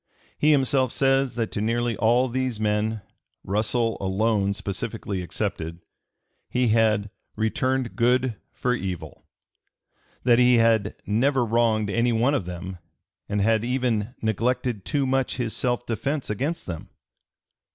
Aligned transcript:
He 0.35 0.49
himself 0.49 0.91
says 0.91 1.35
that 1.35 1.51
to 1.51 1.61
nearly 1.61 1.95
all 1.95 2.27
these 2.27 2.59
men 2.59 3.03
Russell 3.43 3.97
alone 4.01 4.55
specifically 4.55 5.21
excepted 5.21 5.77
he 6.49 6.69
had 6.69 7.11
"returned 7.35 7.95
good 7.95 8.35
for 8.51 8.73
evil," 8.73 9.23
that 10.23 10.39
he 10.39 10.55
had 10.55 10.95
"never 11.05 11.45
wronged 11.45 11.91
any 11.91 12.13
one 12.13 12.33
of 12.33 12.45
them," 12.45 12.79
and 13.29 13.41
had 13.41 13.63
even 13.63 14.15
"neglected 14.23 14.85
too 14.85 15.05
much 15.05 15.37
his 15.37 15.55
self 15.55 15.85
defence 15.85 16.31
against 16.31 16.65
them." 16.65 16.89